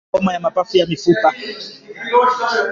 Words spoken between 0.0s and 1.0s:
Homa ya mapafu ya